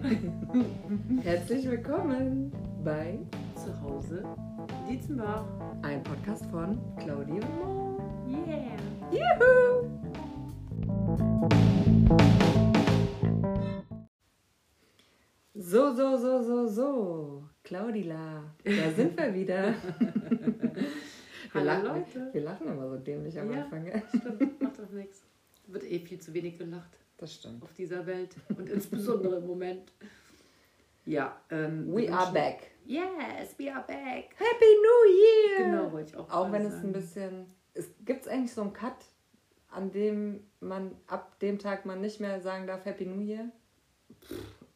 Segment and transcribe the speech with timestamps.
[1.22, 2.50] Herzlich willkommen
[2.82, 3.18] bei
[3.54, 4.24] Zu Hause
[4.88, 5.44] Dietzenbach.
[5.82, 7.98] ein Podcast von Claudia und Mo.
[8.26, 8.76] Yeah.
[9.12, 9.90] Juhu!
[15.54, 17.44] So, so, so, so, so.
[17.62, 19.74] Claudila, da sind wir wieder.
[21.52, 22.28] Wir Hallo lachen, Leute.
[22.32, 23.64] Wir lachen immer so dämlich am Ja.
[23.64, 23.90] Anfang.
[24.08, 25.22] Stimmt, macht doch nichts.
[25.66, 27.62] Wird eh viel zu wenig gelacht Das stimmt.
[27.62, 29.92] auf dieser Welt und insbesondere im Moment.
[31.06, 32.70] Ja, ähm, We are wünschen- back.
[32.86, 34.34] Yes, we are back.
[34.36, 35.58] Happy New Year!
[35.70, 36.88] Genau, wollte ich auch Auch wenn es sagen.
[36.88, 37.46] ein bisschen.
[37.74, 38.96] Es gibt eigentlich so einen Cut,
[39.70, 43.50] an dem man ab dem Tag man nicht mehr sagen darf Happy New Year.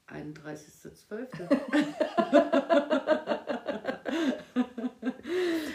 [0.09, 1.29] 31.12.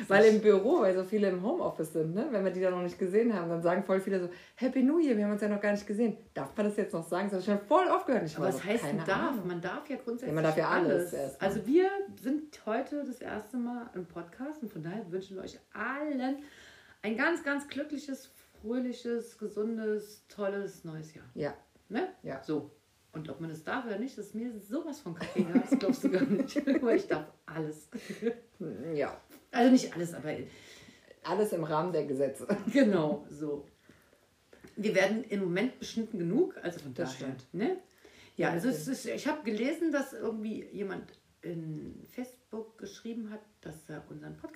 [0.10, 2.28] Weil im Büro, weil so viele im Homeoffice sind, ne?
[2.32, 5.00] wenn wir die da noch nicht gesehen haben, dann sagen voll viele so, Happy New
[5.00, 6.18] Year, wir haben uns ja noch gar nicht gesehen.
[6.34, 7.30] Darf man das jetzt noch sagen?
[7.30, 8.24] Das habe ich schon voll aufgehört.
[8.26, 9.34] Ich Aber was heißt denn darf?
[9.34, 9.48] Ahnung.
[9.48, 11.50] Man darf ja grundsätzlich Ja, man darf ja alles erstmal.
[11.50, 11.90] Also wir
[12.22, 16.38] sind heute das erste Mal im Podcast und von daher wünschen wir euch allen
[17.02, 18.30] ein ganz, ganz glückliches,
[18.62, 21.26] fröhliches, gesundes, tolles neues Jahr.
[21.34, 21.54] Ja,
[21.90, 22.08] Ne?
[22.24, 22.42] Ja.
[22.44, 22.72] So.
[23.12, 25.46] Und ob man das darf oder nicht, das ist mir sowas von Kaffee.
[25.52, 26.56] Das glaubst du gar nicht.
[26.84, 27.90] Weil ich darf alles.
[28.94, 29.20] ja.
[29.52, 30.36] Also nicht alles, aber
[31.24, 32.48] Alles im Rahmen der Gesetze.
[32.74, 33.68] genau so.
[34.76, 37.36] Wir werden im Moment beschnitten genug, also von Das daher.
[37.36, 37.54] stimmt.
[37.54, 37.78] Ne?
[38.38, 43.30] Ja, Ja, also das es ist, ich habe gelesen, dass irgendwie jemand in Facebook geschrieben
[43.32, 44.49] hat, dass er unseren Podcast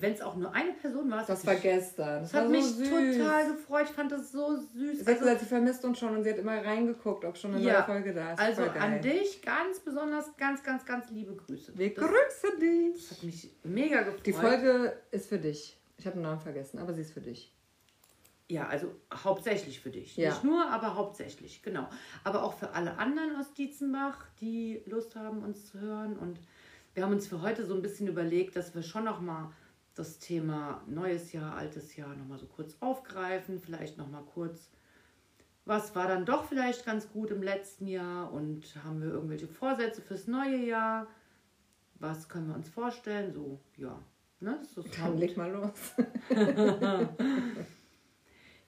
[0.00, 2.22] wenn es auch nur eine Person war, Das war gestern.
[2.22, 2.88] Das war hat so mich süß.
[3.18, 3.86] total gefreut.
[3.88, 4.70] Ich fand das so süß.
[4.74, 7.54] Sie hat Also- gesagt, sie vermisst uns schon und sie hat immer reingeguckt, ob schon
[7.54, 8.38] eine Ja, neue Folge da ist.
[8.40, 11.72] Also an dich ganz besonders, ganz, ganz, ganz liebe Grüße.
[11.76, 13.10] Wir das grüßen dich.
[13.10, 14.26] hat mich mega gefreut.
[14.26, 15.76] Die Folge ist für dich.
[15.96, 17.52] Ich habe den Namen vergessen, aber sie ist für dich.
[18.50, 20.16] Ja, also hauptsächlich für dich.
[20.16, 20.30] Ja.
[20.30, 21.86] Nicht nur, aber hauptsächlich, genau.
[22.24, 26.16] Aber auch für alle anderen aus Dietzenbach, die Lust haben, uns zu hören.
[26.16, 26.38] Und
[26.94, 29.50] wir haben uns für heute so ein bisschen überlegt, dass wir schon nochmal
[29.98, 33.60] das Thema neues Jahr, altes Jahr nochmal so kurz aufgreifen.
[33.60, 34.70] Vielleicht nochmal kurz,
[35.64, 40.00] was war dann doch vielleicht ganz gut im letzten Jahr und haben wir irgendwelche Vorsätze
[40.02, 41.06] fürs neue Jahr?
[41.96, 43.32] Was können wir uns vorstellen?
[43.32, 43.98] So, ja.
[44.40, 44.60] Ne?
[44.76, 45.72] Das Dann leg mal los.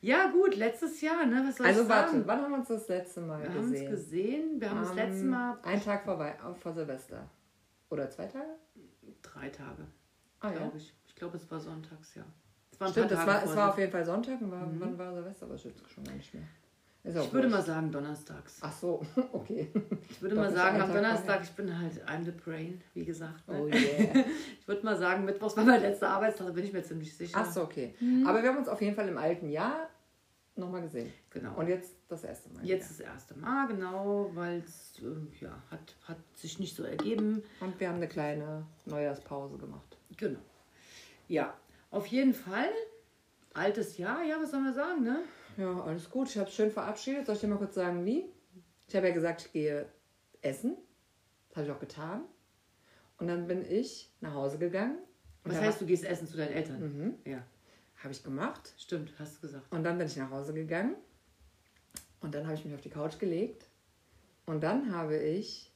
[0.03, 1.45] Ja, gut, letztes Jahr, ne?
[1.47, 2.23] Was soll Also ich warte, sagen?
[2.27, 3.91] wann haben wir uns das letzte Mal Wir haben uns gesehen?
[3.91, 4.61] gesehen.
[4.61, 7.29] Wir haben das letzte Mal Einen Tag vor, Wei- äh, vor Silvester.
[7.91, 8.49] Oder zwei Tage?
[9.21, 9.87] drei Tage,
[10.41, 10.85] Ah glaube ich.
[10.85, 12.25] Ich glaube, es war sonntags, ja.
[12.73, 14.41] Es war Stimmt, es war, es war auf jeden Fall Sonntag.
[14.41, 14.81] Und war, Mhm.
[14.81, 15.47] Wann war Silvester?
[15.47, 15.63] Aber weiß
[15.95, 16.45] schon gar nicht mehr.
[17.03, 18.59] Ich würde mal sagen donnerstags.
[18.61, 19.01] Ach so,
[19.33, 19.71] okay.
[20.11, 23.07] Ich würde Doch, mal sagen, am Tag Donnerstag, ich bin halt I'm the brain, wie
[23.07, 23.49] gesagt.
[23.49, 23.59] Ne?
[23.59, 24.25] Oh yeah.
[24.61, 27.39] Ich würde mal sagen, Mittwochs war mein letzter Arbeitstag, da bin ich mir ziemlich sicher.
[27.41, 27.95] Ach so, okay.
[28.01, 28.27] Mhm.
[28.27, 29.89] Aber wir haben uns auf jeden Fall im alten Jahr
[30.57, 31.11] nochmal gesehen.
[31.31, 31.55] Genau.
[31.57, 32.65] Und jetzt das erste Mal.
[32.65, 37.37] Jetzt das erste Mal, genau, weil es äh, ja, hat, hat sich nicht so ergeben.
[37.37, 37.67] wieder.
[37.67, 39.97] Und wir haben eine kleine Neujahrspause gemacht.
[40.19, 40.39] Genau.
[41.31, 41.57] Ja,
[41.93, 42.69] auf jeden Fall.
[43.55, 45.21] Altes Jahr, ja, was soll man sagen, ne?
[45.57, 46.29] Ja, alles gut.
[46.29, 47.25] Ich habe es schön verabschiedet.
[47.25, 48.25] Soll ich dir mal kurz sagen, wie?
[48.89, 49.87] Ich habe ja gesagt, ich gehe
[50.43, 50.77] essen.
[51.49, 52.23] Das habe ich auch getan.
[53.19, 54.99] Und dann bin ich nach Hause gegangen.
[55.45, 56.81] Was heißt, du gehst essen zu deinen Eltern?
[56.81, 57.15] Mhm.
[57.25, 57.45] Ja,
[58.03, 58.75] Habe ich gemacht.
[58.77, 59.73] stimmt, hast du gesagt.
[59.73, 60.97] Und dann bin ich nach Hause gegangen.
[62.21, 63.67] Und dann habe ich mich auf die Couch gelegt.
[64.47, 65.70] Und dann habe ich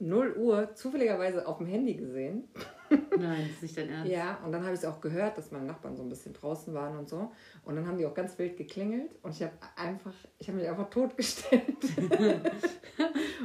[0.00, 2.44] 0 Uhr zufälligerweise auf dem Handy gesehen.
[2.90, 4.12] Nein, das ist nicht dein Ernst.
[4.12, 6.72] Ja, und dann habe ich es auch gehört, dass meine Nachbarn so ein bisschen draußen
[6.72, 7.32] waren und so.
[7.64, 10.68] Und dann haben die auch ganz wild geklingelt und ich habe einfach, ich habe mich
[10.68, 11.76] einfach totgestellt.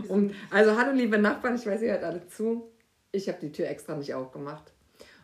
[0.08, 2.72] und, also hallo liebe Nachbarn, ich weiß, ihr hört alle zu.
[3.12, 4.72] Ich habe die Tür extra nicht aufgemacht.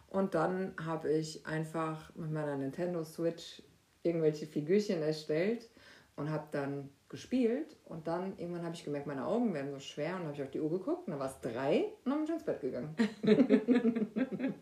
[0.07, 3.61] Und dann habe ich einfach mit meiner Nintendo Switch
[4.01, 5.69] irgendwelche Figürchen erstellt
[6.16, 7.75] und habe dann gespielt.
[7.86, 10.52] Und dann irgendwann habe ich gemerkt, meine Augen werden so schwer und habe ich auf
[10.52, 12.96] die Uhr geguckt und dann war es drei und dann bin ich ins Bett gegangen.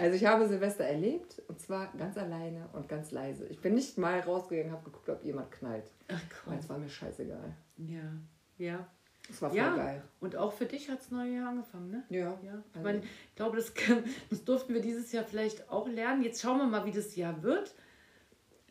[0.00, 3.46] Also ich habe Silvester erlebt und zwar ganz alleine und ganz leise.
[3.46, 5.84] Ich bin nicht mal rausgegangen, habe geguckt, ob jemand knallt.
[6.08, 6.14] Ach
[6.46, 6.58] Weil komm.
[6.58, 7.54] es war mir scheißegal.
[7.76, 8.00] Ja,
[8.58, 8.88] ja.
[9.30, 10.02] Es war voll Ja, geil.
[10.20, 12.02] und auch für dich hat das neue Jahr angefangen, ne?
[12.08, 12.38] Ja.
[12.42, 13.72] Ja, ich Also- meine, ich glaube, das,
[14.30, 16.22] das durften wir dieses Jahr vielleicht auch lernen.
[16.22, 17.74] Jetzt schauen wir mal, wie das Jahr wird.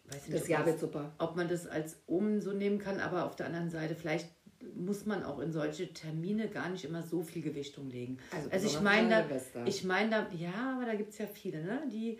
[0.05, 1.13] Weiß nicht, Das ob Jahr wird super.
[1.17, 4.29] ob man das als um so nehmen kann, aber auf der anderen Seite, vielleicht
[4.75, 8.17] muss man auch in solche Termine gar nicht immer so viel Gewichtung legen.
[8.31, 9.09] Also Also, ich meine,
[9.53, 11.83] da, ich meine da, ja, aber da gibt es ja viele, ne?
[11.91, 12.17] die,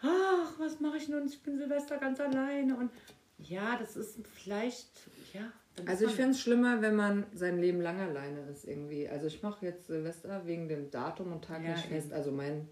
[0.00, 2.90] ach, was mache ich nun, ich bin Silvester ganz alleine und
[3.38, 4.88] ja, das ist vielleicht,
[5.34, 5.52] ja.
[5.84, 9.08] Also ich finde es schlimmer, wenn man sein Leben lang alleine ist irgendwie.
[9.08, 12.14] Also ich mache jetzt Silvester wegen dem Datum und Tag Ja, nicht fest.
[12.14, 12.66] Also mein,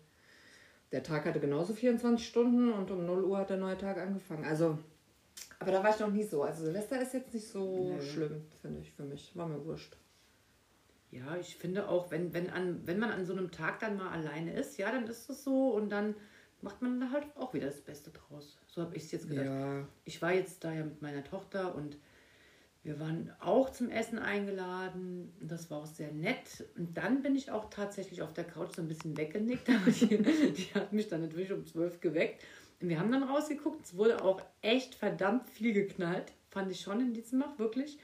[0.93, 4.45] der Tag hatte genauso 24 Stunden und um 0 Uhr hat der neue Tag angefangen.
[4.45, 4.79] Also,
[5.59, 6.43] aber da war ich noch nie so.
[6.43, 8.01] Also Silvester ist jetzt nicht so Nee.
[8.01, 9.35] schlimm, finde ich, für mich.
[9.35, 9.97] War mir wurscht.
[11.11, 14.11] ja, ich finde auch, wenn, wenn, an, wenn man an so einem Tag dann mal
[14.11, 16.15] alleine ist, ja, dann ist es so und dann
[16.61, 18.59] macht man da halt auch wieder das Beste draus.
[18.67, 19.47] So habe ich es jetzt gedacht.
[19.47, 19.87] Ja.
[20.05, 21.99] Ich war jetzt da ja mit meiner Tochter und
[22.85, 25.33] wir waren auch zum Essen eingeladen.
[25.41, 26.67] Das war auch sehr nett.
[26.77, 29.69] Und dann bin ich auch tatsächlich auf der Couch so ein bisschen weggenickt.
[29.71, 32.43] Aber die, die hat mich dann natürlich um zwölf geweckt.
[32.83, 33.87] Und wir haben dann rausgeguckt.
[33.87, 36.33] Es wurde auch echt verdammt viel geknallt.
[36.51, 37.99] Fand ich schon in Dietzenbach, wirklich.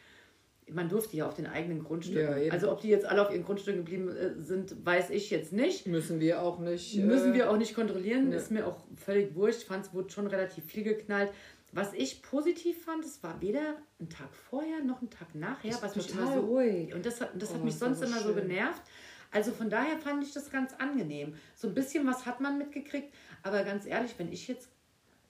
[0.67, 2.45] Man durfte ja auf den eigenen Grundstücken.
[2.45, 5.53] Ja, also ob die jetzt alle auf ihren Grundstücken geblieben äh, sind, weiß ich jetzt
[5.53, 5.89] nicht.
[5.89, 6.97] Müssen wir auch nicht.
[6.97, 8.37] Müssen äh, wir auch nicht kontrollieren, ne.
[8.37, 9.63] ist mir auch völlig wurscht.
[9.63, 11.31] Ich fand, es wurde schon relativ viel geknallt.
[11.73, 15.95] Was ich positiv fand, es war weder ein Tag vorher noch ein Tag nachher, was
[15.95, 16.93] mich total immer so ruhig.
[16.95, 18.49] und das hat, das hat Oh, mich sonst so immer so schön.
[18.49, 18.83] genervt.
[19.31, 21.35] Also von daher fand ich das ganz angenehm.
[21.55, 23.15] So ein bisschen was hat man mitgekriegt,
[23.45, 24.69] aber ganz ehrlich, wenn ich jetzt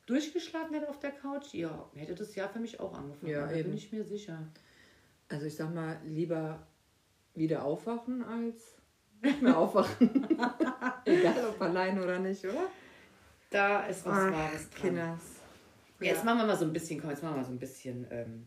[0.07, 3.31] durchgeschlafen hätte auf der Couch, ja, hätte das Jahr für mich auch angefangen.
[3.31, 3.69] Ja, da eben.
[3.69, 4.39] bin ich mir sicher.
[5.29, 6.67] Also ich sag mal, lieber
[7.35, 8.77] wieder aufwachen als
[9.23, 10.27] nicht mehr aufwachen.
[11.05, 12.67] Egal ob alleine oder nicht, oder?
[13.51, 14.81] Da ist was Ach, Wahres dran.
[14.81, 15.21] Kinders.
[16.01, 18.07] Jetzt machen wir mal so ein bisschen, komm, jetzt machen wir mal so ein bisschen.
[18.11, 18.47] Ähm,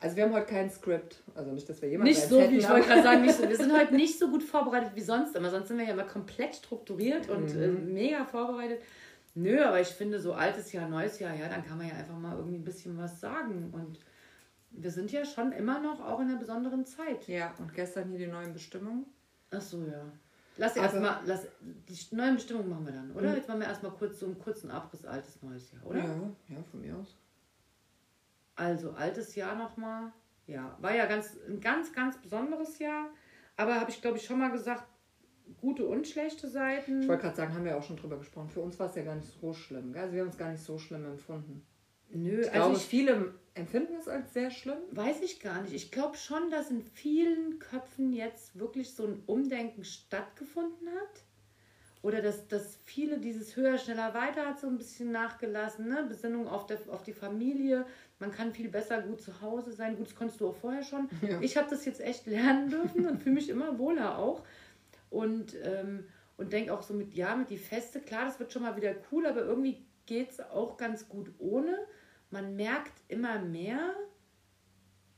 [0.00, 1.22] Also wir haben heute kein Skript.
[1.34, 3.42] Also nicht, dass wir jemanden Nicht so, wie ich wollte gerade sagen, nicht so.
[3.48, 5.50] wir sind heute nicht so gut vorbereitet wie sonst immer.
[5.50, 8.80] Sonst sind wir ja immer komplett strukturiert und äh, mega vorbereitet.
[9.34, 12.18] Nö, aber ich finde, so altes Jahr, neues Jahr, ja, dann kann man ja einfach
[12.18, 13.70] mal irgendwie ein bisschen was sagen.
[13.72, 14.00] Und
[14.72, 17.28] wir sind ja schon immer noch auch in einer besonderen Zeit.
[17.28, 19.06] Ja, und gestern hier die neuen Bestimmungen.
[19.50, 20.04] Ach so, ja.
[20.56, 23.30] Lass Aber- erstmal, lass, die neuen Bestimmungen machen wir dann, oder?
[23.30, 23.36] Mhm.
[23.36, 25.98] Jetzt machen wir erstmal kurz so einen kurzen Abriss, altes, neues Jahr, oder?
[25.98, 27.16] Ja, ja, von mir aus.
[28.56, 30.12] Also altes Jahr nochmal.
[30.46, 33.08] Ja, war ja ganz, ein ganz, ganz besonderes Jahr.
[33.56, 34.84] Aber habe ich, glaube ich, schon mal gesagt,
[35.60, 37.02] gute und schlechte Seiten.
[37.02, 38.48] Ich wollte gerade sagen, haben wir auch schon drüber gesprochen.
[38.50, 39.92] Für uns war es ja gar nicht so schlimm.
[39.92, 40.02] Gell?
[40.02, 41.64] Also wir haben es gar nicht so schlimm empfunden.
[42.12, 44.78] Nö, Ich also glaube, ich viele empfinden es als sehr schlimm.
[44.92, 45.74] weiß ich gar nicht.
[45.74, 51.22] Ich glaube schon, dass in vielen Köpfen jetzt wirklich so ein Umdenken stattgefunden hat.
[52.02, 55.86] Oder dass, dass viele dieses höher, schneller, weiter hat so ein bisschen nachgelassen.
[55.88, 56.06] Ne?
[56.08, 57.84] Besinnung auf, der, auf die Familie.
[58.18, 59.96] Man kann viel besser gut zu Hause sein.
[59.96, 61.08] Gut, das konntest du auch vorher schon.
[61.22, 61.38] Ja.
[61.42, 64.42] Ich habe das jetzt echt lernen dürfen und fühle mich immer wohler auch.
[65.10, 66.04] Und, ähm,
[66.38, 68.94] und denke auch so mit, ja, mit die Feste, klar, das wird schon mal wieder
[69.12, 71.78] cool, aber irgendwie geht es auch ganz gut ohne.
[72.30, 73.94] Man merkt immer mehr,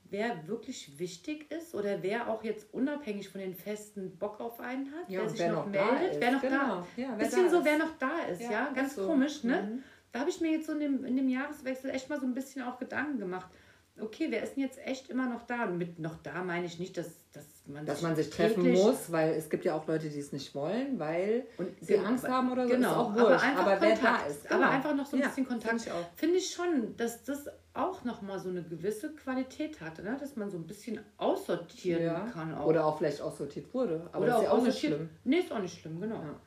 [0.05, 4.93] wer wirklich wichtig ist oder wer auch jetzt unabhängig von den Festen Bock auf einen
[4.93, 6.87] hat, wer und sich noch, meldet, wer noch da Genau.
[6.97, 7.65] Ja, wer Bisschen da so, ist.
[7.65, 9.07] wer noch da ist, ja, Ja, ganz so.
[9.07, 9.63] komisch, ne?
[9.63, 9.83] Mhm.
[10.13, 12.35] Da habe ich mir jetzt so in dem, in dem Jahreswechsel echt mal so ein
[12.35, 13.51] bisschen auch Gedanken gemacht.
[13.99, 15.65] Okay, wer ist denn jetzt echt immer noch da?
[15.65, 19.13] Und mit noch da meine ich nicht, dass, dass man Dass man sich treffen muss,
[19.13, 22.51] weil es gibt ja auch Leute, die es nicht wollen, weil und sie Angst haben
[22.51, 22.75] oder so.
[22.75, 23.45] Genau, auch aber wurscht.
[23.45, 24.31] einfach aber Kontakt.
[24.31, 24.47] ist.
[24.51, 24.71] Aber genau.
[24.71, 25.71] einfach noch so ein Ja, bisschen Kontakt.
[25.81, 26.09] find ich auch.
[26.17, 30.17] Finde ich schon, dass das auch nochmal so eine gewisse Qualität hatte, ne?
[30.19, 32.21] dass man so ein bisschen aussortieren Ja.
[32.33, 32.53] kann.
[32.55, 32.67] Auch.
[32.67, 34.09] Oder auch vielleicht aussortiert wurde.
[34.13, 35.09] Aber Oder ist ja auch nicht schlimm.
[35.25, 36.17] Nee, ist auch nicht schlimm, genau.
[36.17, 36.41] Ja.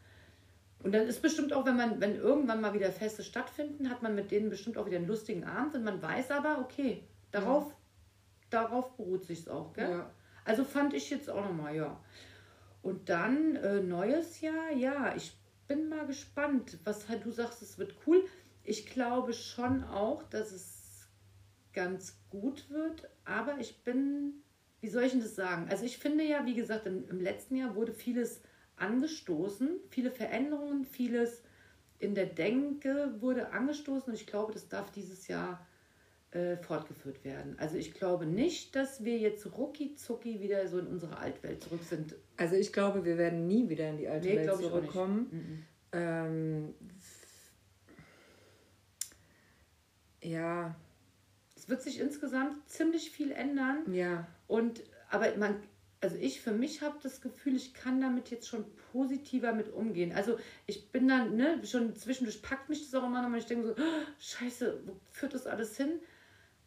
[0.84, 4.14] Und dann ist bestimmt auch, wenn man, wenn irgendwann mal wieder Feste stattfinden, hat man
[4.14, 7.02] mit denen bestimmt auch wieder einen lustigen Abend und man weiß aber, okay,
[7.32, 7.74] darauf,
[8.52, 9.90] darauf beruht sich auch, gell?
[9.90, 10.12] Ja.
[10.45, 12.00] Also fand ich jetzt auch nochmal, ja.
[12.81, 15.36] Und dann äh, neues Jahr, ja, ich
[15.68, 18.24] bin mal gespannt, was halt du sagst, es wird cool.
[18.63, 21.07] Ich glaube schon auch, dass es
[21.73, 24.44] ganz gut wird, aber ich bin,
[24.81, 25.68] wie soll ich denn das sagen?
[25.69, 28.42] Also ich finde ja, wie gesagt, im, im letzten Jahr wurde vieles
[28.78, 31.44] angestoßen, viele Veränderungen, vieles
[31.97, 35.66] in der Denke wurde angestoßen und ich glaube, das darf dieses Jahr
[36.35, 37.56] äh, fortgeführt werden.
[37.57, 41.81] Also ich glaube nicht, dass wir jetzt rucki zucki wieder so in unsere Altwelt zurück
[41.83, 42.13] sind.
[42.35, 45.27] Also ich glaube, wir werden nie wieder in die alte Nee, Welt glaube ich zurückkommen.
[45.31, 45.63] Mhm.
[45.94, 46.73] Ähm,
[50.21, 50.75] ja,
[51.56, 54.27] Es wird sich insgesamt ziemlich viel ändern ja.
[54.47, 55.56] und aber man
[56.01, 60.11] also ich für mich habe das Gefühl, ich kann damit jetzt schon positiver mit umgehen.
[60.11, 60.37] Also
[60.68, 63.68] ich bin dann, ne, schon zwischendurch packt mich das auch immer noch und ich denke
[63.68, 65.94] so, "Oh, scheiße, wo führt das alles hin?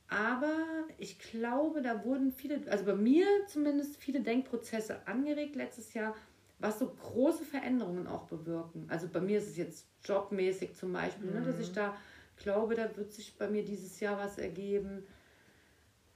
[0.08, 0.56] Aber
[0.96, 6.14] ich glaube, da wurden viele, also bei mir zumindest viele Denkprozesse angeregt letztes Jahr,
[6.58, 8.86] was so große Veränderungen auch bewirken.
[8.88, 11.94] Also bei mir ist es jetzt jobmäßig zum Beispiel, ne, dass ich da
[12.38, 15.06] glaube, da wird sich bei mir dieses Jahr was ergeben.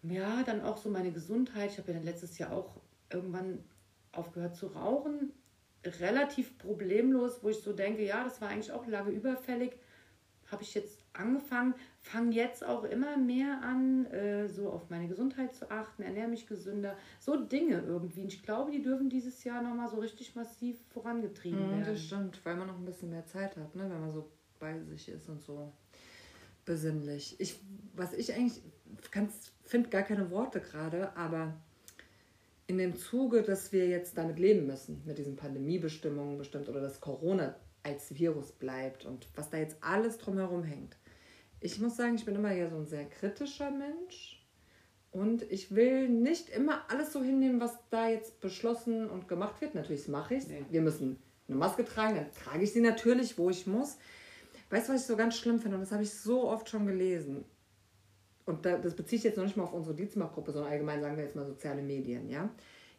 [0.03, 1.71] Ja, dann auch so meine Gesundheit.
[1.71, 2.81] Ich habe ja dann letztes Jahr auch
[3.11, 3.63] irgendwann
[4.13, 5.33] aufgehört zu rauchen.
[5.85, 9.73] Relativ problemlos, wo ich so denke, ja, das war eigentlich auch lange überfällig.
[10.51, 15.55] Habe ich jetzt angefangen, fange jetzt auch immer mehr an, äh, so auf meine Gesundheit
[15.55, 16.97] zu achten, ernähre mich gesünder.
[17.21, 18.23] So Dinge irgendwie.
[18.23, 21.85] Und ich glaube, die dürfen dieses Jahr nochmal so richtig massiv vorangetrieben Mhm, werden.
[21.87, 23.89] das stimmt, weil man noch ein bisschen mehr Zeit hat, ne?
[23.89, 25.73] wenn man so bei sich ist und so
[26.65, 27.37] besinnlich.
[27.41, 27.61] Ich,
[27.95, 28.63] was ich eigentlich
[29.65, 31.55] finde gar keine Worte gerade, aber
[32.69, 37.01] in dem Zuge, dass wir jetzt damit leben müssen, mit diesen Pandemiebestimmungen bestimmt oder dass
[37.01, 40.97] Corona als Virus bleibt und was da jetzt alles drumherum hängt.
[41.63, 44.45] Ich muss sagen, ich bin immer ja so ein sehr kritischer Mensch
[45.13, 49.77] und ich will nicht immer alles so hinnehmen, was da jetzt beschlossen und gemacht wird.
[49.77, 50.49] Natürlich mache ich es.
[50.49, 50.65] Nee.
[50.71, 53.97] Wir müssen eine Maske tragen, dann trage ich sie natürlich, wo ich muss.
[54.71, 55.77] Weißt du, was ich so ganz schlimm finde?
[55.77, 57.45] Und das habe ich so oft schon gelesen.
[58.45, 61.23] Und das beziehe ich jetzt noch nicht mal auf unsere Dietzmach-Gruppe, sondern allgemein sagen wir
[61.23, 62.51] jetzt mal soziale Medien, ja.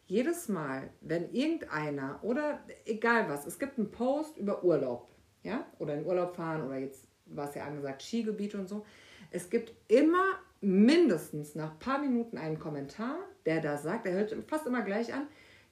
[0.06, 5.08] Jedes Mal, wenn irgendeiner oder egal was, es gibt einen Post über Urlaub,
[5.42, 8.84] ja, oder in Urlaub fahren oder jetzt war es ja angesagt, Skigebiete und so.
[9.30, 14.34] Es gibt immer mindestens nach ein paar Minuten einen Kommentar, der da sagt, der hört
[14.48, 15.26] fast immer gleich an,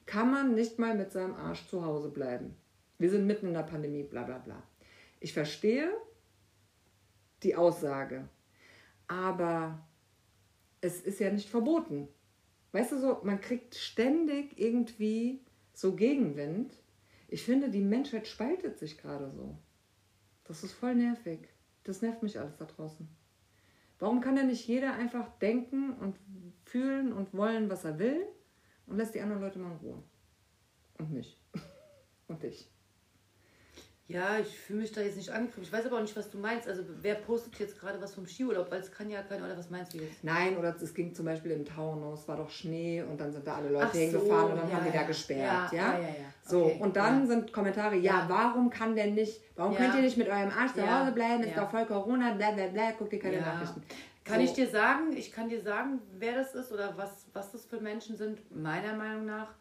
[0.05, 2.55] kann man nicht mal mit seinem Arsch zu Hause bleiben.
[2.99, 4.61] Wir sind mitten in der Pandemie, bla bla bla.
[5.19, 5.91] Ich verstehe
[7.41, 8.27] die Aussage,
[9.07, 9.85] aber
[10.81, 12.07] es ist ja nicht verboten.
[12.71, 15.41] Weißt du so, man kriegt ständig irgendwie
[15.73, 16.73] so Gegenwind.
[17.27, 19.55] Ich finde, die Menschheit spaltet sich gerade so.
[20.45, 21.47] Das ist voll nervig.
[21.83, 23.07] Das nervt mich alles da draußen.
[23.99, 26.17] Warum kann denn nicht jeder einfach denken und
[26.65, 28.25] fühlen und wollen, was er will
[28.87, 30.03] und lässt die anderen Leute mal in Ruhe?
[30.97, 31.41] Und mich.
[32.27, 32.72] und dich.
[34.07, 35.63] Ja, ich fühle mich da jetzt nicht angegriffen.
[35.63, 36.67] Ich weiß aber auch nicht, was du meinst.
[36.67, 38.69] Also wer postet jetzt gerade was vom Skiurlaub?
[38.69, 40.23] Weil es kann ja keiner, oder was meinst du jetzt?
[40.23, 43.55] Nein, oder es ging zum Beispiel im Taunus, war doch Schnee und dann sind da
[43.55, 45.01] alle Leute so, hingefahren und dann ja, haben die ja.
[45.01, 45.71] da gesperrt.
[45.71, 46.07] Ja, ja, ja.
[46.07, 46.09] ja,
[46.43, 50.17] So, okay, und dann sind Kommentare, ja, warum kann denn nicht, warum könnt ihr nicht
[50.17, 51.43] mit eurem Arsch zu Hause bleiben?
[51.43, 53.83] Ist doch voll Corona, bla bla bla, guckt ihr keine Nachrichten.
[54.25, 54.43] Kann so.
[54.43, 57.79] ich dir sagen, ich kann dir sagen, wer das ist oder was, was das für
[57.79, 59.53] Menschen sind, meiner Meinung nach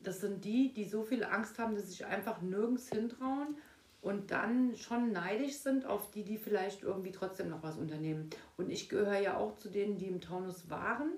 [0.00, 3.56] das sind die, die so viel Angst haben, dass sie sich einfach nirgends hintrauen
[4.00, 8.30] und dann schon neidisch sind auf die, die vielleicht irgendwie trotzdem noch was unternehmen.
[8.56, 11.12] Und ich gehöre ja auch zu denen, die im Taunus waren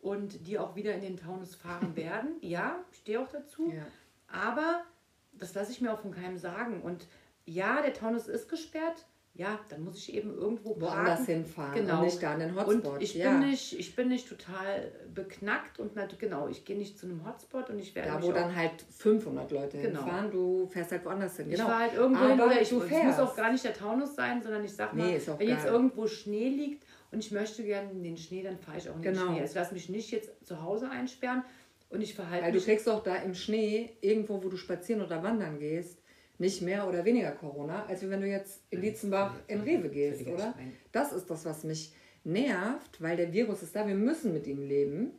[0.00, 2.36] und die auch wieder in den Taunus fahren werden.
[2.40, 3.72] Ja, ich stehe auch dazu.
[3.72, 3.84] Ja.
[4.28, 4.84] Aber
[5.32, 6.82] das lasse ich mir auch von keinem sagen.
[6.82, 7.06] Und
[7.46, 9.06] ja, der Taunus ist gesperrt
[9.36, 11.98] ja, dann muss ich eben irgendwo woanders hinfahren genau.
[11.98, 12.86] und nicht da an den Hotspot.
[12.86, 13.32] Und ich, ja.
[13.32, 17.68] bin nicht, ich bin nicht total beknackt und genau, ich gehe nicht zu einem Hotspot
[17.68, 20.04] und ich werde Da, wo dann halt 500 Leute genau.
[20.04, 21.50] hinfahren, du fährst halt woanders hin.
[21.50, 21.64] Genau.
[21.64, 24.40] Ich fahre halt irgendwo hin oder ich, es muss auch gar nicht der Taunus sein,
[24.40, 28.04] sondern ich sag mal, nee, wenn jetzt irgendwo Schnee liegt und ich möchte gerne in
[28.04, 29.26] den Schnee, dann fahre ich auch in den genau.
[29.26, 29.40] Schnee.
[29.40, 31.42] Also lass mich nicht jetzt zu Hause einsperren
[31.90, 35.24] und ich verhalte Weil du kriegst doch da im Schnee, irgendwo, wo du spazieren oder
[35.24, 35.98] wandern gehst,
[36.38, 40.54] nicht mehr oder weniger Corona, als wenn du jetzt in Dietzenbach in Rewe gehst, oder?
[40.92, 44.62] Das ist das, was mich nervt, weil der Virus ist da, wir müssen mit ihm
[44.62, 45.12] leben.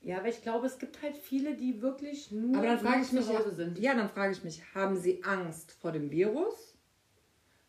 [0.00, 3.12] Ja, aber ich glaube, es gibt halt viele, die wirklich nur, aber dann frage ich
[3.12, 3.78] mich, zu Hause sind.
[3.78, 6.76] Ja, dann frage ich mich, haben sie Angst vor dem Virus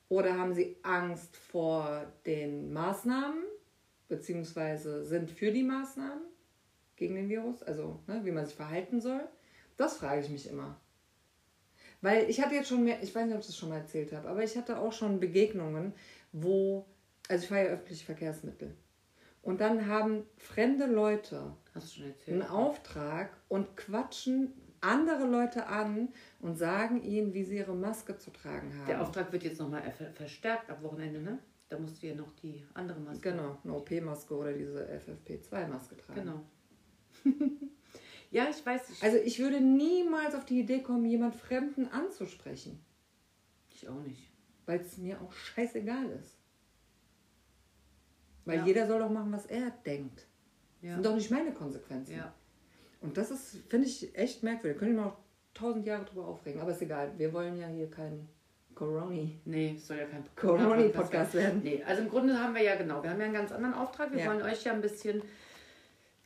[0.09, 3.41] oder haben sie Angst vor den Maßnahmen,
[4.09, 6.23] beziehungsweise sind für die Maßnahmen
[6.97, 9.21] gegen den Virus, also ne, wie man sich verhalten soll?
[9.77, 10.79] Das frage ich mich immer.
[12.05, 14.13] Weil ich hatte jetzt schon mehr, ich weiß nicht, ob ich das schon mal erzählt
[14.13, 15.91] habe, aber ich hatte auch schon Begegnungen,
[16.33, 16.85] wo,
[17.27, 18.75] also ich fahre ja öffentliche Verkehrsmittel.
[19.41, 21.55] Und dann haben fremde Leute
[22.27, 26.09] einen Auftrag und quatschen andere Leute an
[26.41, 28.85] und sagen ihnen, wie sie ihre Maske zu tragen haben.
[28.85, 31.39] Der Auftrag wird jetzt nochmal verstärkt ab Wochenende, ne?
[31.69, 33.31] Da musst du ja noch die andere Maske.
[33.31, 36.21] Genau, eine OP-Maske oder diese FFP2-Maske tragen.
[36.21, 36.45] Genau.
[38.31, 38.89] Ja, ich weiß.
[38.89, 42.83] Ich also ich würde niemals auf die Idee kommen, jemand Fremden anzusprechen.
[43.69, 44.31] Ich auch nicht.
[44.65, 46.37] Weil es mir auch scheißegal ist.
[48.45, 48.65] Weil ja.
[48.65, 50.27] jeder soll doch machen, was er denkt.
[50.81, 50.89] Ja.
[50.89, 52.17] Das sind doch nicht meine Konsequenzen.
[52.17, 52.33] Ja.
[53.01, 54.79] Und das ist, finde ich, echt merkwürdig.
[54.79, 55.17] Da können wir auch
[55.53, 56.61] tausend Jahre drüber aufregen.
[56.61, 57.11] Aber ist egal.
[57.17, 58.27] Wir wollen ja hier keinen
[58.75, 59.39] Coroni.
[59.45, 61.61] Nee, es soll ja kein Coroni-Podcast werden.
[61.63, 64.13] Nee, also im Grunde haben wir ja genau, wir haben ja einen ganz anderen Auftrag.
[64.13, 65.23] Wir wollen euch ja ein bisschen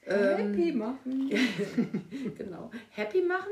[0.01, 1.29] Happy ähm, machen.
[2.37, 2.71] genau.
[2.91, 3.51] Happy machen.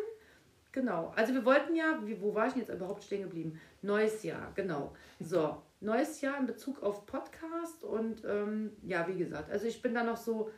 [0.72, 1.12] Genau.
[1.16, 3.60] Also wir wollten ja, wo war ich denn jetzt überhaupt stehen geblieben?
[3.82, 4.94] Neues Jahr, genau.
[5.20, 9.94] So, neues Jahr in Bezug auf Podcast und ähm, ja, wie gesagt, also ich bin
[9.94, 10.52] da noch so,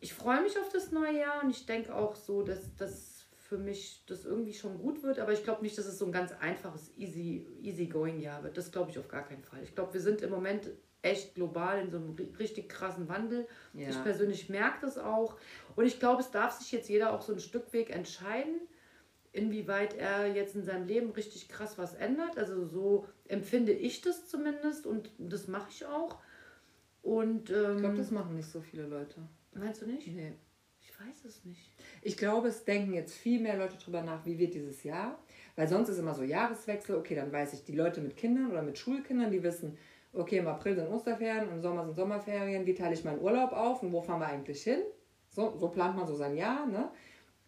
[0.00, 3.58] ich freue mich auf das neue Jahr und ich denke auch so, dass das für
[3.58, 6.32] mich das irgendwie schon gut wird, aber ich glaube nicht, dass es so ein ganz
[6.40, 8.56] einfaches, easy, easy going Jahr wird.
[8.56, 9.62] Das glaube ich auf gar keinen Fall.
[9.62, 10.68] Ich glaube, wir sind im Moment
[11.02, 13.46] echt global in so einem richtig krassen Wandel.
[13.74, 13.88] Ja.
[13.88, 15.36] Ich persönlich merke das auch.
[15.76, 18.60] Und ich glaube, es darf sich jetzt jeder auch so ein Stück Weg entscheiden,
[19.32, 22.38] inwieweit er jetzt in seinem Leben richtig krass was ändert.
[22.38, 26.18] Also so empfinde ich das zumindest und das mache ich auch.
[27.02, 29.20] Und, ähm, ich glaube, das machen nicht so viele Leute.
[29.52, 30.08] Meinst du nicht?
[30.08, 30.32] Nee.
[30.80, 31.70] Ich weiß es nicht.
[32.02, 35.18] Ich glaube, es denken jetzt viel mehr Leute darüber nach, wie wird dieses Jahr.
[35.54, 38.62] Weil sonst ist immer so Jahreswechsel, okay, dann weiß ich, die Leute mit Kindern oder
[38.62, 39.76] mit Schulkindern, die wissen,
[40.16, 43.82] okay, im April sind Osterferien, im Sommer sind Sommerferien, wie teile ich meinen Urlaub auf
[43.82, 44.80] und wo fahren wir eigentlich hin?
[45.28, 46.90] So, so plant man so sein Jahr, ne?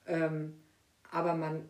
[0.07, 0.61] Ähm,
[1.11, 1.69] aber man,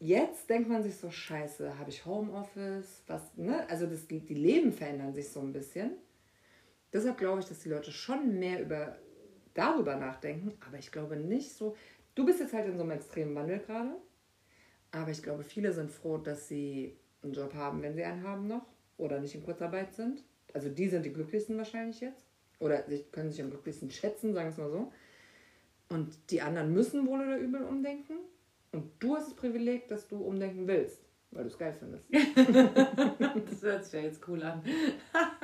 [0.00, 3.68] jetzt denkt man sich so, scheiße, habe ich Homeoffice, was, ne?
[3.68, 5.92] Also das, die Leben verändern sich so ein bisschen.
[6.92, 8.96] Deshalb glaube ich, dass die Leute schon mehr über,
[9.54, 11.76] darüber nachdenken, aber ich glaube nicht so.
[12.14, 13.96] Du bist jetzt halt in so einem extremen Wandel gerade,
[14.90, 18.46] aber ich glaube, viele sind froh, dass sie einen Job haben, wenn sie einen haben
[18.46, 20.22] noch oder nicht in Kurzarbeit sind.
[20.52, 22.26] Also die sind die glücklichsten wahrscheinlich jetzt.
[22.60, 24.92] Oder sie können sich am glücklichsten schätzen, sagen wir es mal so.
[25.88, 28.16] Und die anderen müssen wohl oder übel umdenken.
[28.72, 31.00] Und du hast das Privileg, dass du umdenken willst,
[31.34, 32.08] weil du es geil findest.
[33.50, 34.62] das hört sich ja jetzt cool an.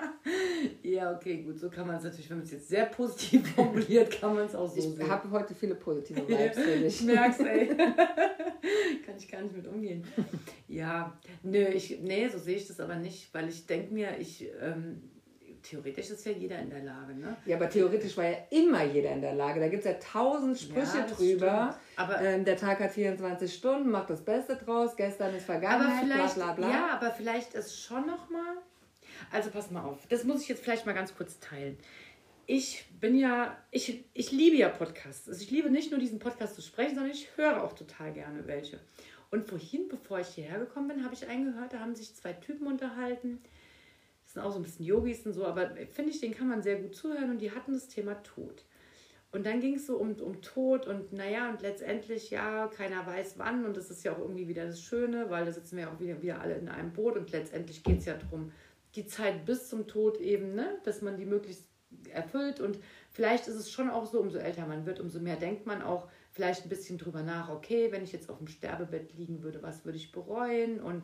[0.83, 1.59] ja, okay, gut.
[1.59, 4.55] So kann man es natürlich, wenn man es jetzt sehr positiv formuliert, kann man es
[4.55, 5.01] auch so ich sehen.
[5.01, 6.59] Ich habe heute viele positive Vibes.
[7.01, 7.69] Ich merke es, ey.
[9.05, 10.05] kann ich gar nicht mit umgehen.
[10.69, 14.49] Ja, nö, ich, nee, so sehe ich das aber nicht, weil ich denke mir, ich.
[14.61, 15.03] Ähm,
[15.63, 17.37] theoretisch ist ja jeder in der Lage, ne?
[17.47, 19.61] Ja, aber theoretisch war ja immer jeder in der Lage.
[19.61, 21.79] Da gibt es ja tausend Sprüche ja, drüber.
[21.97, 26.27] Aber ähm, der Tag hat 24 Stunden, macht das Beste draus, gestern ist Vergangenheit, bla
[26.27, 26.71] bla bla.
[26.71, 28.57] Ja, aber vielleicht ist schon noch mal.
[29.31, 31.79] Also pass mal auf, das muss ich jetzt vielleicht mal ganz kurz teilen.
[32.47, 35.29] Ich bin ja, ich, ich liebe ja Podcasts.
[35.29, 38.47] Also ich liebe nicht nur diesen Podcast zu sprechen, sondern ich höre auch total gerne
[38.47, 38.81] welche.
[39.31, 42.33] Und vorhin, bevor ich hierher gekommen bin, habe ich einen gehört, da haben sich zwei
[42.33, 43.41] Typen unterhalten
[44.31, 46.63] das sind auch so ein bisschen Yogis und so, aber finde ich, den kann man
[46.63, 48.65] sehr gut zuhören und die hatten das Thema Tod.
[49.33, 53.39] Und dann ging es so um, um Tod und naja, und letztendlich, ja, keiner weiß
[53.39, 55.93] wann und das ist ja auch irgendwie wieder das Schöne, weil da sitzen wir ja
[55.93, 58.53] auch wieder, wieder alle in einem Boot und letztendlich geht es ja darum,
[58.95, 61.65] die Zeit bis zum Tod eben, ne, dass man die möglichst
[62.13, 62.79] erfüllt und
[63.11, 66.09] vielleicht ist es schon auch so, umso älter man wird, umso mehr denkt man auch
[66.31, 69.85] vielleicht ein bisschen drüber nach, okay, wenn ich jetzt auf dem Sterbebett liegen würde, was
[69.85, 71.03] würde ich bereuen und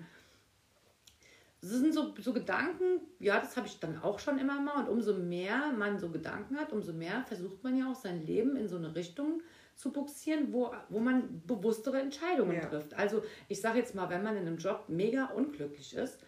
[1.73, 4.85] das sind so, so Gedanken, ja, das habe ich dann auch schon immer mal.
[4.85, 8.57] Und umso mehr man so Gedanken hat, umso mehr versucht man ja auch sein Leben
[8.57, 9.43] in so eine Richtung
[9.75, 12.67] zu buxieren, wo, wo man bewusstere Entscheidungen ja.
[12.67, 12.95] trifft.
[12.95, 16.19] Also ich sage jetzt mal, wenn man in einem Job mega unglücklich ist,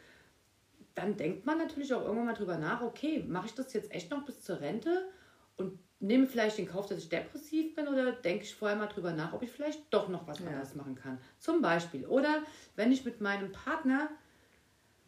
[0.95, 4.11] dann denkt man natürlich auch irgendwann mal drüber nach, okay, mache ich das jetzt echt
[4.11, 5.09] noch bis zur Rente
[5.57, 9.13] und nehme vielleicht den Kauf, dass ich depressiv bin oder denke ich vorher mal drüber
[9.13, 10.47] nach, ob ich vielleicht doch noch was ja.
[10.47, 11.19] anderes machen kann.
[11.39, 12.07] Zum Beispiel.
[12.07, 12.43] Oder
[12.77, 14.11] wenn ich mit meinem Partner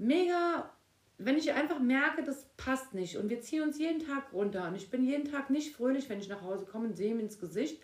[0.01, 0.71] mega,
[1.19, 4.75] wenn ich einfach merke, das passt nicht und wir ziehen uns jeden Tag runter und
[4.75, 7.39] ich bin jeden Tag nicht fröhlich, wenn ich nach Hause komme und sehe ihm ins
[7.39, 7.81] Gesicht,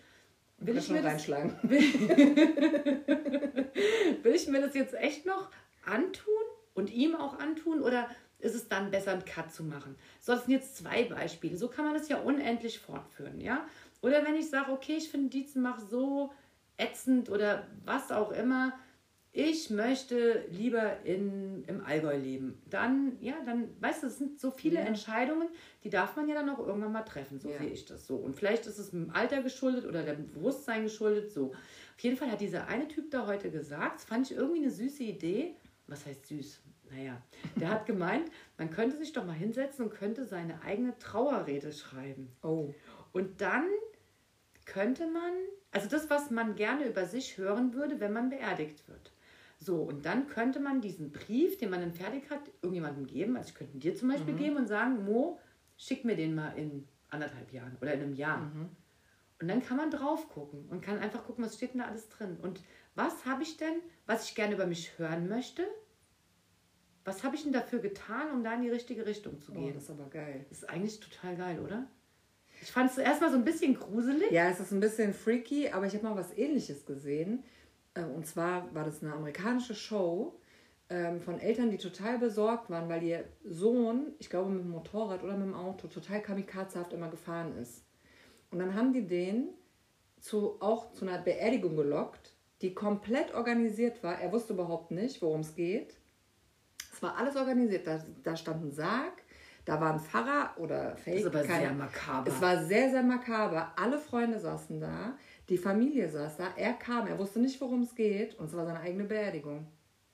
[0.57, 1.45] will ich, mir das, will,
[4.23, 5.49] will ich mir das jetzt echt noch
[5.85, 6.33] antun
[6.73, 9.95] und ihm auch antun oder ist es dann besser, einen Cut zu machen?
[10.19, 11.57] So, das sind jetzt zwei Beispiele.
[11.57, 13.65] So kann man das ja unendlich fortführen, ja?
[14.01, 16.31] Oder wenn ich sage, okay, ich finde Dietzenbach so
[16.77, 18.73] ätzend oder was auch immer,
[19.37, 22.59] ich möchte lieber in, im Allgäu leben.
[22.71, 24.85] Dann, ja, dann, weißt du, es sind so viele ja.
[24.87, 25.47] Entscheidungen,
[25.83, 27.39] die darf man ja dann auch irgendwann mal treffen.
[27.39, 27.59] So ja.
[27.59, 28.15] sehe ich das so.
[28.15, 31.31] Und vielleicht ist es dem Alter geschuldet oder dem Bewusstsein geschuldet.
[31.31, 31.51] So.
[31.51, 34.71] Auf jeden Fall hat dieser eine Typ da heute gesagt, das fand ich irgendwie eine
[34.71, 35.53] süße Idee.
[35.85, 36.59] Was heißt süß?
[36.89, 37.21] Naja,
[37.57, 42.29] der hat gemeint, man könnte sich doch mal hinsetzen und könnte seine eigene Trauerrede schreiben.
[42.41, 42.73] Oh.
[43.11, 43.67] Und dann
[44.65, 45.31] könnte man,
[45.69, 49.11] also das, was man gerne über sich hören würde, wenn man beerdigt wird.
[49.59, 53.37] So, und dann könnte man diesen Brief, den man dann fertig hat, irgendjemandem geben.
[53.37, 54.37] Also ich könnte dir zum Beispiel mhm.
[54.37, 55.39] geben und sagen, Mo,
[55.77, 58.37] schick mir den mal in anderthalb Jahren oder in einem Jahr.
[58.37, 58.69] Mhm.
[59.39, 62.09] Und dann kann man drauf gucken und kann einfach gucken, was steht denn da alles
[62.09, 62.37] drin.
[62.41, 62.61] Und
[62.95, 65.63] was habe ich denn, was ich gerne über mich hören möchte?
[67.05, 69.71] Was habe ich denn dafür getan, um da in die richtige Richtung zu gehen?
[69.71, 70.45] Oh, das ist aber geil.
[70.49, 71.87] Das ist eigentlich total geil, oder?
[72.61, 74.31] Ich fand es erstmal so ein bisschen gruselig.
[74.31, 77.43] Ja, es ist ein bisschen freaky, aber ich habe mal was ähnliches gesehen.
[77.97, 80.39] Äh, und zwar war das eine amerikanische Show
[80.89, 85.23] ähm, von Eltern, die total besorgt waren, weil ihr Sohn, ich glaube mit dem Motorrad
[85.23, 87.83] oder mit dem Auto, total kamikazehaft immer gefahren ist.
[88.51, 89.49] Und dann haben die den
[90.19, 94.19] zu, auch zu einer Beerdigung gelockt, die komplett organisiert war.
[94.19, 95.97] Er wusste überhaupt nicht, worum es geht.
[96.91, 97.85] Es war alles organisiert.
[97.85, 99.21] Da, da stand ein Sarg,
[99.65, 101.15] da war ein Pfarrer oder Fake.
[101.15, 102.31] Das ist aber keine, sehr makaber.
[102.31, 103.73] Es war sehr, sehr makaber.
[103.75, 105.17] Alle Freunde saßen da.
[105.49, 108.65] Die Familie saß da, er kam, er wusste nicht, worum es geht und es war
[108.65, 109.67] seine eigene Beerdigung.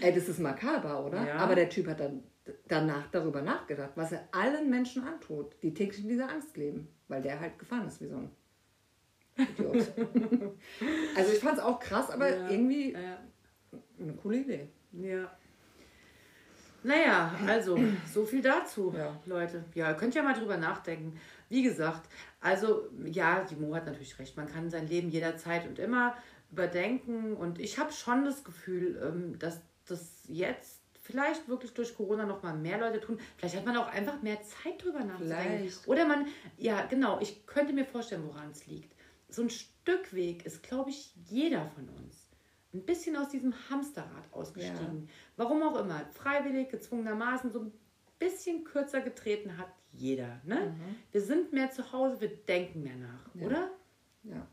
[0.00, 1.26] Ey, das ist makaber, oder?
[1.26, 1.36] Ja.
[1.36, 2.22] Aber der Typ hat dann
[2.66, 7.22] danach darüber nachgedacht, was er allen Menschen antut, die täglich in dieser Angst leben, weil
[7.22, 8.30] der halt gefahren ist wie so ein
[9.36, 9.76] Idiot.
[11.16, 12.48] also ich fand es auch krass, aber ja.
[12.48, 13.18] irgendwie ja.
[14.00, 14.68] eine coole Idee.
[14.92, 15.30] Ja.
[16.82, 17.78] Naja, also
[18.12, 19.20] so viel dazu, ja.
[19.26, 19.64] Leute.
[19.74, 21.18] Ja, könnt ihr mal drüber nachdenken.
[21.48, 22.08] Wie gesagt,
[22.40, 24.36] also ja, die Mo hat natürlich recht.
[24.36, 26.16] Man kann sein Leben jederzeit und immer
[26.50, 27.36] überdenken.
[27.36, 32.42] Und ich habe schon das Gefühl, ähm, dass das jetzt vielleicht wirklich durch Corona noch
[32.42, 33.18] mal mehr Leute tun.
[33.36, 35.58] Vielleicht hat man auch einfach mehr Zeit drüber nachzudenken.
[35.58, 35.88] Vielleicht.
[35.88, 38.94] Oder man, ja genau, ich könnte mir vorstellen, woran es liegt.
[39.28, 42.28] So ein Stück Weg ist, glaube ich, jeder von uns
[42.74, 45.08] ein bisschen aus diesem Hamsterrad ausgestiegen.
[45.36, 47.72] Warum auch immer, freiwillig, gezwungenermaßen, so ein
[48.18, 49.68] bisschen kürzer getreten hat
[50.00, 50.40] jeder.
[50.44, 50.74] Ne?
[51.12, 53.40] Wir sind mehr zu Hause, wir denken mehr nach, Mhm.
[53.42, 53.46] Ja.
[53.46, 53.70] oder?
[54.24, 54.46] Ja.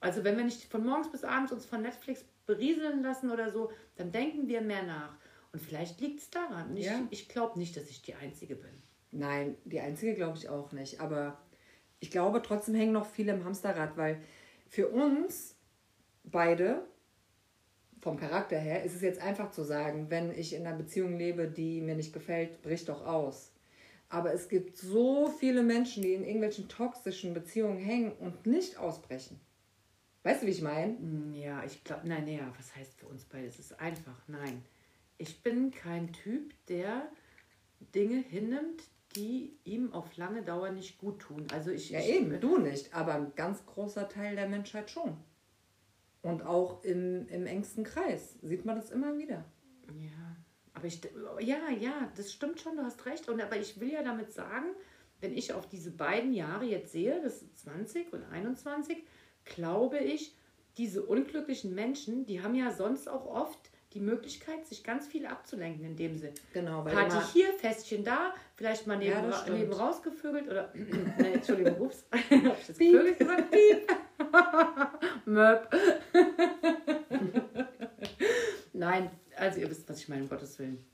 [0.00, 3.70] Also wenn wir nicht von morgens bis abends uns von Netflix berieseln lassen oder so,
[3.96, 5.16] dann denken wir mehr nach.
[5.52, 6.76] Und vielleicht liegt es daran.
[6.76, 7.00] Ich, Ja.
[7.10, 8.70] ich glaube nicht, dass ich die Einzige bin.
[9.10, 11.00] Nein, die einzige glaube ich auch nicht.
[11.00, 11.38] Aber
[11.98, 14.20] ich glaube, trotzdem hängen noch viele im Hamsterrad, weil
[14.68, 15.56] für uns
[16.24, 16.84] beide,
[18.00, 21.48] vom Charakter her, ist es jetzt einfach zu sagen, wenn ich in einer Beziehung lebe,
[21.48, 23.52] die mir nicht gefällt, brich doch aus.
[24.08, 29.40] Aber es gibt so viele Menschen, die in irgendwelchen toxischen Beziehungen hängen und nicht ausbrechen.
[30.22, 30.96] Weißt du, wie ich meine?
[30.98, 33.46] Hm, Ja, ich glaube, nein, ja, was heißt für uns beide?
[33.46, 34.62] Es ist einfach, nein.
[35.18, 37.08] Ich bin kein Typ, der
[37.94, 38.82] Dinge hinnimmt,
[39.14, 41.46] die ihm auf lange Dauer nicht gut tun.
[41.52, 45.16] Also ich, Ja, ich eben, du nicht, aber ein ganz großer Teil der Menschheit schon.
[46.22, 49.44] Und auch im, im engsten Kreis sieht man das immer wieder.
[49.88, 50.25] Ja,
[50.76, 51.00] aber ich,
[51.40, 53.28] ja, ja, das stimmt schon, du hast recht.
[53.28, 54.66] Und aber ich will ja damit sagen,
[55.20, 59.02] wenn ich auf diese beiden Jahre jetzt sehe, das ist 20 und 21,
[59.46, 60.36] glaube ich,
[60.76, 65.82] diese unglücklichen Menschen, die haben ja sonst auch oft die Möglichkeit, sich ganz viel abzulenken
[65.86, 66.34] in dem Sinn.
[66.52, 69.58] Genau, weil Party hier, Festchen da, vielleicht mal neben, Ja, stimmt.
[69.58, 70.70] neben rausgevögelt oder.
[70.74, 72.04] nee, Entschuldigung, ups.
[72.12, 73.50] Hab ich das gevögelt gesagt?
[73.50, 73.88] Piep.
[75.24, 75.70] Möp.
[78.74, 80.84] Nein, also ihr wisst, was ich meine, um Gottes Willen.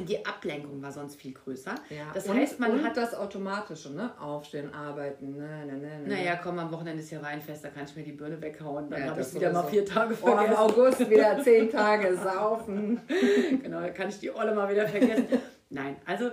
[0.00, 1.74] Die Ablenkung war sonst viel größer.
[1.90, 2.04] ja.
[2.14, 2.96] Das und, heißt, man hat.
[2.96, 4.12] das Automatische, ne?
[4.20, 6.06] Aufstehen, arbeiten, ne, ne, ne, ne.
[6.08, 8.88] Naja, komm, am Wochenende ist ja Weinfest, da kann ich mir die Birne weghauen.
[8.90, 10.56] Dann Ja, habe ich wieder mal vier Tage Oh, im vergessen.
[10.56, 13.00] August wieder zehn Tage saufen.
[13.60, 15.26] genau, da kann ich die Olle mal wieder vergessen.
[15.70, 16.30] Nein, also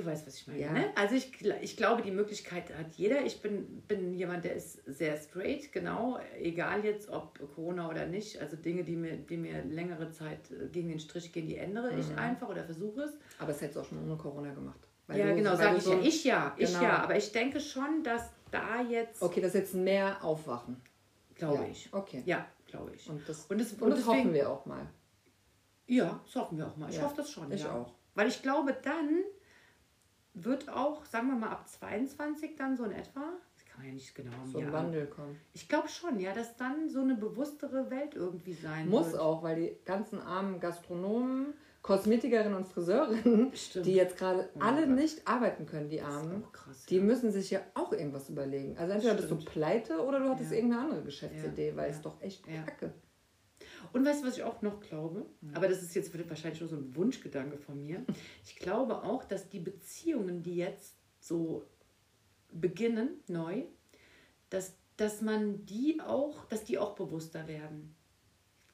[0.00, 0.60] du weißt, was ich meine.
[0.60, 0.72] Ja.
[0.72, 0.86] Ne?
[0.96, 1.32] Also ich,
[1.62, 3.24] ich glaube, die Möglichkeit hat jeder.
[3.24, 8.40] Ich bin, bin jemand, der ist sehr straight, genau, egal jetzt ob Corona oder nicht.
[8.40, 11.92] Also Dinge, die mir, die mir längere Zeit äh, gegen den Strich gehen, die ändere
[11.98, 13.12] ich einfach oder versuche es.
[13.38, 14.80] Aber das hättest du auch schon ohne Corona gemacht.
[15.12, 16.00] Ja, du- genau, sage ich so ja.
[16.02, 16.82] Ich ja, ich Genau.
[16.84, 16.98] ja.
[17.02, 20.80] Aber ich denke schon, dass da jetzt, Okay, das ist jetzt mehr Aufwachen.
[21.34, 21.68] glaube ja.
[21.70, 21.88] ich.
[21.92, 22.22] Okay.
[22.26, 23.08] Ja, glaube ich.
[23.08, 24.86] Und das, Und das- und und das deswegen- hoffen wir auch mal.
[25.86, 26.88] Ja, das hoffen wir auch mal.
[26.90, 27.50] Ich hoffe das schon.
[27.50, 27.92] ich auch.
[28.14, 29.22] Weil ich glaube, dann
[30.34, 33.20] wird auch, sagen wir mal, ab 22 dann so in etwa,
[33.56, 35.36] das kann man ja nicht genau So ein Wandel kommt.
[35.52, 39.20] Ich glaube schon, ja, dass dann so eine bewusstere Welt irgendwie sein Muss wird.
[39.20, 43.86] auch, weil die ganzen armen Gastronomen, Kosmetikerinnen und Friseurinnen, Stimmt.
[43.86, 44.96] die jetzt gerade Oh alle Gott.
[44.96, 46.84] nicht arbeiten können, die ist Armen, krass.
[46.86, 47.02] die ja.
[47.02, 48.76] müssen sich ja auch irgendwas überlegen.
[48.76, 49.50] Also entweder bist du Stimmt.
[49.50, 50.56] pleite oder du hattest Ja.
[50.58, 52.64] irgendeine andere Geschäftsidee, weil es doch echt Ja.
[53.92, 55.26] Und weißt du, was ich auch noch glaube?
[55.54, 58.04] Aber das ist jetzt wahrscheinlich nur so ein Wunschgedanke von mir.
[58.44, 61.64] Ich glaube auch, dass die Beziehungen, die jetzt so
[62.52, 63.64] beginnen, neu,
[64.48, 67.94] dass, dass man die auch, dass die auch bewusster werden.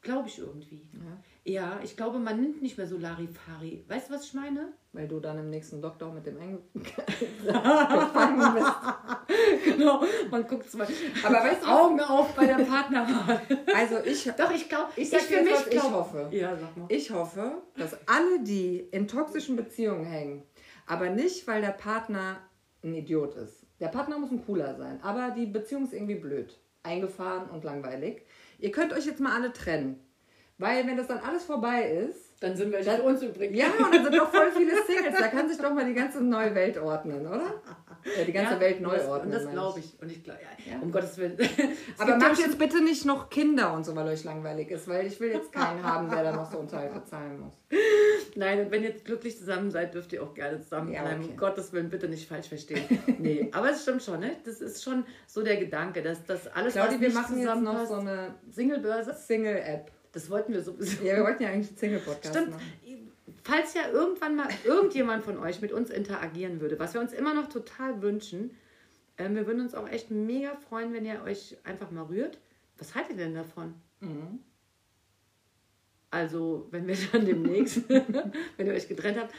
[0.02, 0.88] Glaube ich irgendwie.
[0.92, 1.18] Ja.
[1.48, 3.84] Ja, ich glaube, man nimmt nicht mehr so Larifari.
[3.86, 4.72] Weißt du, was ich meine?
[4.92, 8.66] Weil du dann im nächsten Lockdown mit dem einge gefangen bist.
[9.76, 10.86] Genau, man guckt mal.
[11.22, 13.40] Aber weißt du, Augen auf bei der Partnerwahl.
[13.74, 16.28] Also ich, Doch, ich glaube, ich ich, für mich was ich hoffe.
[16.30, 16.86] Ja, sag mal.
[16.88, 20.42] Ich hoffe, dass alle, die in toxischen Beziehungen hängen,
[20.86, 22.38] aber nicht, weil der Partner
[22.82, 23.66] ein Idiot ist.
[23.80, 28.22] Der Partner muss ein cooler sein, aber die Beziehung ist irgendwie blöd, eingefahren und langweilig.
[28.58, 30.00] Ihr könnt euch jetzt mal alle trennen.
[30.58, 33.58] Weil wenn das dann alles vorbei ist, Dann sind wir für uns übrigens.
[33.58, 36.22] ja, und dann sind doch voll viele Singles, da kann sich doch mal die ganze
[36.24, 37.60] neue Welt ordnen, oder?
[38.26, 39.32] Die ganze Ja, Welt neu ordnen.
[39.34, 40.00] Und das glaube ich.
[40.00, 40.40] Und ich glaube,
[40.70, 41.36] ja, um Gottes Willen.
[41.98, 45.18] Aber macht jetzt bitte nicht noch Kinder und so, weil euch langweilig ist, weil ich
[45.20, 47.54] will jetzt keinen haben, der da noch so Unterhalt zahlen muss.
[48.36, 51.10] Nein, und wenn ihr glücklich zusammen seid, dürft ihr auch gerne zusammenbleiben.
[51.10, 51.28] Ja, okay.
[51.30, 52.84] Um Gottes Willen, bitte nicht falsch verstehen.
[53.18, 54.32] Nee, aber es stimmt schon, ne?
[54.44, 57.86] Das ist schon so der Gedanke, dass das alles, Claudia, was wir machen jetzt noch
[57.86, 59.90] so eine Singlebörse, Single-App.
[60.12, 61.02] das wollten wir sowieso.
[61.04, 62.50] Ja, wir wollten ja eigentlich einen Single-Podcast Stimmt.
[62.52, 62.72] machen.
[63.46, 67.32] Falls ja irgendwann mal irgendjemand von euch mit uns interagieren würde, was wir uns immer
[67.32, 68.50] noch total wünschen,
[69.18, 72.40] ähm, wir würden uns auch echt mega freuen, wenn ihr euch einfach mal rührt.
[72.76, 73.74] Was haltet ihr denn davon?
[74.00, 74.40] Mhm.
[76.10, 79.32] Also, wenn wir dann demnächst, wenn ihr euch getrennt habt,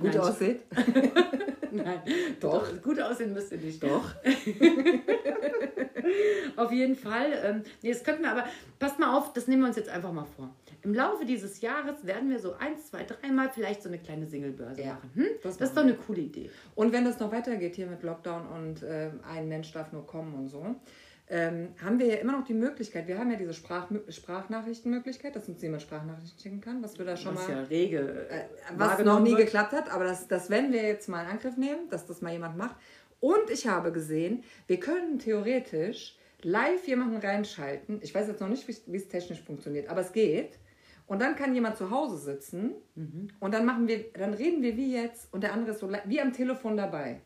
[0.00, 0.62] Gut aussieht.
[1.72, 2.00] nein,
[2.40, 2.68] Doch.
[2.70, 3.82] gut, gut aussehen müsst ihr nicht.
[3.82, 4.04] Doch.
[6.56, 7.32] Auf jeden Fall.
[7.44, 8.44] Ähm, nee, das könnten wir aber,
[8.78, 10.54] passt mal auf, das nehmen wir uns jetzt einfach mal vor.
[10.82, 14.80] Im Laufe dieses Jahres werden wir so eins, zwei, dreimal vielleicht so eine kleine Singlebörse
[14.80, 15.10] Ja, machen.
[15.14, 15.26] Hm?
[15.42, 16.50] das Das, ist doch eine coole Idee.
[16.74, 20.34] Und wenn das noch weitergeht hier mit Lockdown und äh, ein Mensch darf nur kommen
[20.34, 20.74] und so,
[21.30, 25.48] ähm, haben wir ja immer noch die Möglichkeit, wir haben ja diese Sprach Sprachnachrichtenmöglichkeit, dass
[25.48, 28.26] uns jemand Sprachnachrichten schicken kann, was wir da schon Was mal, ja rege.
[28.28, 28.44] äh,
[28.76, 31.88] was noch nie geklappt hat, aber das, das werden wir jetzt mal in Angriff nehmen,
[31.90, 32.76] dass das mal jemand macht.
[33.20, 37.98] Und ich habe gesehen, wir können theoretisch live jemanden reinschalten.
[38.02, 40.58] Ich weiß jetzt noch nicht, wie es- technisch funktioniert, aber es geht.
[41.06, 42.72] Und dann kann jemand zu Hause sitzen
[43.40, 46.20] und dann machen wir, dann reden wir wie jetzt und der andere ist so wie
[46.20, 47.20] am Telefon dabei.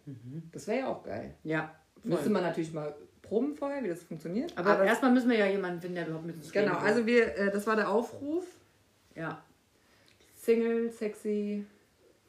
[0.53, 1.35] Das wäre ja auch geil.
[1.45, 1.75] Ja.
[2.03, 4.57] Müsste man natürlich mal proben vorher, wie das funktioniert.
[4.57, 7.51] Aber, erstmal müssen wir ja jemanden finden, der überhaupt mit uns genau, also wir, äh,
[7.51, 8.45] das war der Aufruf.
[9.15, 9.43] Ja.
[10.37, 11.65] Single, sexy,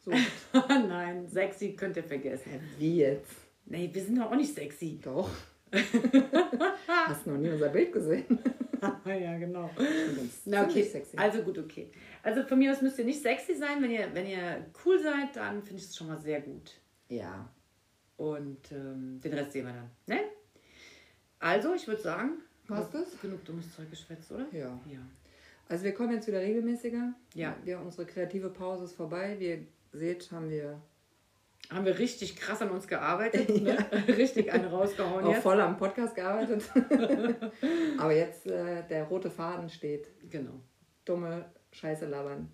[0.05, 0.11] so.
[0.69, 2.51] Nein, sexy könnt ihr vergessen.
[2.77, 3.31] wie jetzt?
[3.65, 4.99] Nee, wir sind doch auch nicht sexy.
[5.03, 5.29] Doch.
[7.07, 8.39] Hast noch nie unser Bild gesehen?
[9.05, 9.69] ja, genau.
[9.77, 10.83] Na, Na, okay.
[10.83, 11.17] sexy.
[11.17, 11.89] Also gut, okay.
[12.21, 13.81] Also von mir aus müsst ihr nicht sexy sein.
[13.81, 16.73] Wenn ihr, wenn ihr cool seid, dann finde ich es schon mal sehr gut.
[17.09, 17.49] Ja.
[18.17, 19.89] Und ähm, den Rest sehen wir dann.
[20.05, 20.23] Ne?
[21.45, 22.31] Also, ich würde sagen,
[22.67, 23.21] Passt es?
[23.21, 24.47] genug dummes Zeug geschwätzt, oder?
[24.51, 24.79] Ja.
[24.91, 24.99] Ja.
[25.69, 27.13] Also wir kommen jetzt wieder regelmäßiger.
[27.35, 27.55] Ja.
[27.63, 29.35] Wir, unsere kreative Pause ist vorbei.
[29.37, 29.59] Wie ihr
[29.93, 30.81] seht, haben wir
[31.69, 33.47] Haben wir richtig krass an uns gearbeitet.
[33.63, 33.77] Ne?
[34.07, 35.43] richtig eine rausgehauen auch jetzt.
[35.43, 36.63] voll am Podcast gearbeitet.
[37.99, 40.07] Aber jetzt äh, der rote Faden steht.
[40.29, 40.59] Genau.
[41.03, 42.49] Dumme Scheiße labern.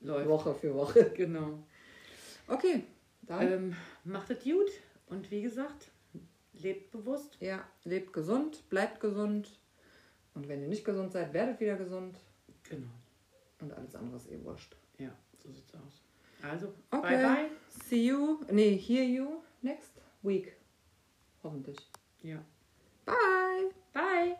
[0.00, 0.28] Läuft.
[0.28, 1.10] Woche für Woche.
[1.16, 1.58] Genau.
[2.46, 2.84] Okay.
[3.22, 4.70] Dann, Ähm, macht es gut.
[5.06, 5.90] Und wie gesagt,
[6.62, 7.36] lebt bewusst.
[7.40, 9.58] ja, lebt gesund, bleibt gesund.
[10.34, 12.18] Und wenn ihr nicht gesund seid, werdet wieder gesund.
[12.68, 12.90] Genau.
[13.60, 14.76] Und alles andere ist eh wurscht.
[14.98, 16.02] Ja, so sieht's aus.
[16.42, 17.16] Also, Okay.
[17.16, 17.50] bye bye.
[17.68, 19.92] See you, nee, hear you next
[20.22, 20.56] week.
[21.42, 21.78] Hoffentlich.
[22.22, 22.44] Ja.
[23.04, 23.70] Bye.
[23.92, 24.36] Bye.